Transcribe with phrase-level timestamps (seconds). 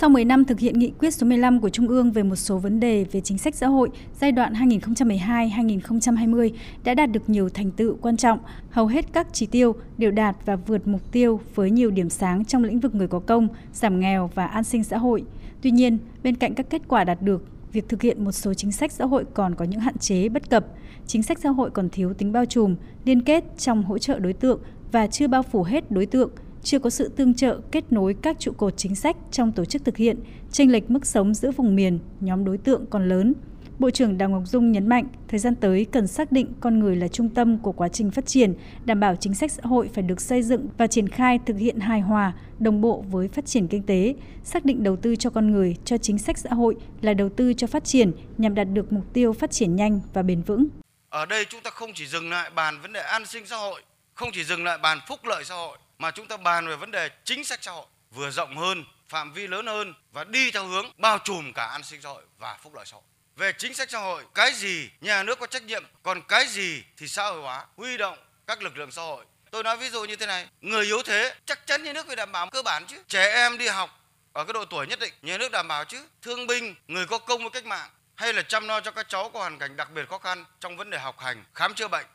[0.00, 2.58] Sau 10 năm thực hiện nghị quyết số 15 của Trung ương về một số
[2.58, 3.88] vấn đề về chính sách xã hội
[4.20, 6.50] giai đoạn 2012-2020
[6.84, 8.38] đã đạt được nhiều thành tựu quan trọng,
[8.70, 12.44] hầu hết các chỉ tiêu đều đạt và vượt mục tiêu với nhiều điểm sáng
[12.44, 15.24] trong lĩnh vực người có công, giảm nghèo và an sinh xã hội.
[15.62, 18.72] Tuy nhiên, bên cạnh các kết quả đạt được, việc thực hiện một số chính
[18.72, 20.66] sách xã hội còn có những hạn chế bất cập.
[21.06, 24.32] Chính sách xã hội còn thiếu tính bao trùm, liên kết trong hỗ trợ đối
[24.32, 24.60] tượng
[24.92, 26.30] và chưa bao phủ hết đối tượng–
[26.62, 29.84] chưa có sự tương trợ kết nối các trụ cột chính sách trong tổ chức
[29.84, 30.16] thực hiện,
[30.52, 33.34] chênh lệch mức sống giữa vùng miền, nhóm đối tượng còn lớn.
[33.78, 36.96] Bộ trưởng Đào Ngọc Dung nhấn mạnh, thời gian tới cần xác định con người
[36.96, 40.02] là trung tâm của quá trình phát triển, đảm bảo chính sách xã hội phải
[40.02, 43.68] được xây dựng và triển khai thực hiện hài hòa, đồng bộ với phát triển
[43.68, 44.14] kinh tế,
[44.44, 47.52] xác định đầu tư cho con người, cho chính sách xã hội là đầu tư
[47.52, 50.66] cho phát triển nhằm đạt được mục tiêu phát triển nhanh và bền vững.
[51.08, 53.82] Ở đây chúng ta không chỉ dừng lại bàn vấn đề an sinh xã hội,
[54.14, 56.90] không chỉ dừng lại bàn phúc lợi xã hội mà chúng ta bàn về vấn
[56.90, 60.66] đề chính sách xã hội vừa rộng hơn, phạm vi lớn hơn và đi theo
[60.66, 63.02] hướng bao trùm cả an sinh xã hội và phúc lợi xã hội.
[63.36, 66.82] Về chính sách xã hội, cái gì nhà nước có trách nhiệm, còn cái gì
[66.96, 69.24] thì xã hội hóa, huy động các lực lượng xã hội.
[69.50, 72.16] Tôi nói ví dụ như thế này, người yếu thế chắc chắn nhà nước phải
[72.16, 72.96] đảm bảo cơ bản chứ.
[73.08, 74.00] Trẻ em đi học
[74.32, 76.06] ở cái độ tuổi nhất định, nhà nước đảm bảo chứ.
[76.22, 79.30] Thương binh, người có công với cách mạng hay là chăm lo cho các cháu
[79.30, 82.06] có hoàn cảnh đặc biệt khó khăn trong vấn đề học hành, khám chữa bệnh.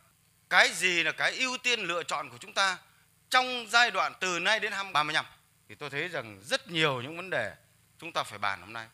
[0.50, 2.78] Cái gì là cái ưu tiên lựa chọn của chúng ta
[3.36, 5.26] trong giai đoạn từ nay đến năm 35
[5.70, 7.52] thì tôi thấy rằng rất nhiều những vấn đề
[8.00, 8.86] chúng ta phải bàn hôm nay.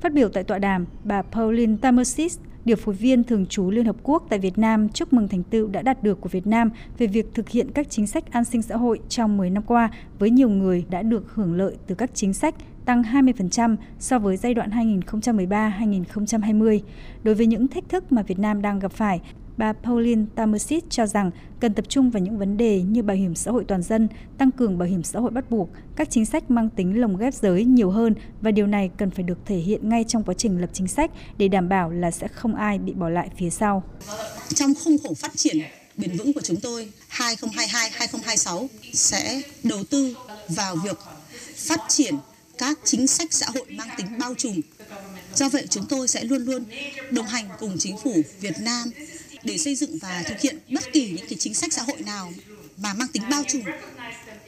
[0.00, 3.96] Phát biểu tại tọa đàm, bà Pauline Tamersis, điều phối viên thường trú Liên Hợp
[4.02, 7.06] Quốc tại Việt Nam chúc mừng thành tựu đã đạt được của Việt Nam về
[7.06, 10.30] việc thực hiện các chính sách an sinh xã hội trong 10 năm qua với
[10.30, 12.54] nhiều người đã được hưởng lợi từ các chính sách
[12.84, 16.80] tăng 20% so với giai đoạn 2013-2020.
[17.22, 19.20] Đối với những thách thức mà Việt Nam đang gặp phải,
[19.60, 21.30] bà Pauline Tamersit cho rằng
[21.60, 24.08] cần tập trung vào những vấn đề như bảo hiểm xã hội toàn dân,
[24.38, 27.34] tăng cường bảo hiểm xã hội bắt buộc, các chính sách mang tính lồng ghép
[27.34, 30.60] giới nhiều hơn và điều này cần phải được thể hiện ngay trong quá trình
[30.60, 33.82] lập chính sách để đảm bảo là sẽ không ai bị bỏ lại phía sau.
[34.54, 35.56] Trong khung khổ phát triển
[35.96, 40.16] bền vững của chúng tôi 2022-2026 sẽ đầu tư
[40.48, 40.98] vào việc
[41.56, 42.14] phát triển
[42.58, 44.60] các chính sách xã hội mang tính bao trùm.
[45.34, 46.64] Do vậy chúng tôi sẽ luôn luôn
[47.10, 48.90] đồng hành cùng chính phủ Việt Nam
[49.44, 52.32] để xây dựng và thực hiện bất kỳ những cái chính sách xã hội nào
[52.76, 53.62] mà mang tính bao trùm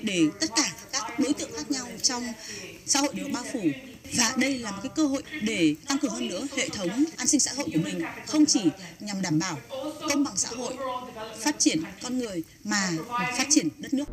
[0.01, 2.25] để tất cả các đối tượng khác nhau trong
[2.87, 3.61] xã hội đều bao phủ.
[4.17, 7.27] Và đây là một cái cơ hội để tăng cường hơn nữa hệ thống an
[7.27, 8.61] sinh xã hội của mình, không chỉ
[9.01, 9.59] nhằm đảm bảo
[10.09, 10.77] công bằng xã hội,
[11.41, 14.09] phát triển con người mà phát triển đất nước.